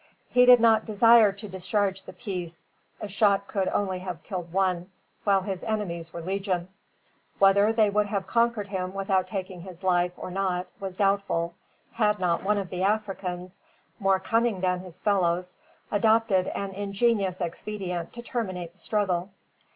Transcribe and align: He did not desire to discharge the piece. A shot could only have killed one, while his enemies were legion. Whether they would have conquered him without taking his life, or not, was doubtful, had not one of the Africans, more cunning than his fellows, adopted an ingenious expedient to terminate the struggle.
He 0.31 0.47
did 0.47 0.59
not 0.59 0.83
desire 0.85 1.31
to 1.33 1.47
discharge 1.47 2.01
the 2.01 2.13
piece. 2.13 2.69
A 3.01 3.07
shot 3.07 3.47
could 3.47 3.67
only 3.67 3.99
have 3.99 4.23
killed 4.23 4.51
one, 4.51 4.89
while 5.25 5.41
his 5.43 5.63
enemies 5.63 6.11
were 6.11 6.21
legion. 6.23 6.69
Whether 7.37 7.71
they 7.71 7.91
would 7.91 8.07
have 8.07 8.25
conquered 8.25 8.69
him 8.69 8.95
without 8.95 9.27
taking 9.27 9.61
his 9.61 9.83
life, 9.83 10.13
or 10.17 10.31
not, 10.31 10.65
was 10.79 10.97
doubtful, 10.97 11.53
had 11.91 12.17
not 12.17 12.41
one 12.41 12.57
of 12.57 12.71
the 12.71 12.81
Africans, 12.81 13.61
more 13.99 14.19
cunning 14.19 14.61
than 14.61 14.79
his 14.79 14.97
fellows, 14.97 15.57
adopted 15.91 16.47
an 16.47 16.71
ingenious 16.71 17.39
expedient 17.39 18.11
to 18.13 18.23
terminate 18.23 18.73
the 18.73 18.79
struggle. 18.79 19.29